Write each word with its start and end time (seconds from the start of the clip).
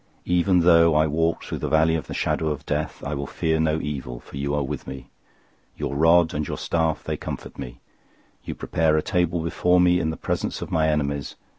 023:004 0.25 0.25
Even 0.33 0.59
though 0.61 0.95
I 0.95 1.05
walk 1.05 1.43
through 1.43 1.59
the 1.59 1.69
valley 1.69 1.93
of 1.95 2.07
the 2.07 2.15
shadow 2.15 2.47
of 2.47 2.65
death, 2.65 3.03
I 3.05 3.13
will 3.13 3.27
fear 3.27 3.59
no 3.59 3.79
evil, 3.79 4.19
for 4.19 4.35
you 4.35 4.55
are 4.55 4.63
with 4.63 4.87
me. 4.87 5.11
Your 5.77 5.93
rod 5.95 6.33
and 6.33 6.47
your 6.47 6.57
staff, 6.57 7.03
they 7.03 7.17
comfort 7.17 7.59
me. 7.59 7.81
023:005 8.39 8.39
You 8.45 8.55
prepare 8.55 8.97
a 8.97 9.03
table 9.03 9.41
before 9.43 9.79
me 9.79 9.99
in 9.99 10.09
the 10.09 10.17
presence 10.17 10.59
of 10.59 10.71
my 10.71 10.87
enemies. 10.87 11.35